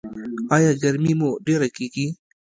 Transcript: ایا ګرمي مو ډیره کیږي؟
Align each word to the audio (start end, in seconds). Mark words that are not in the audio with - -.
ایا 0.55 0.71
ګرمي 0.81 1.13
مو 1.19 1.29
ډیره 1.45 1.67
کیږي؟ 1.75 2.07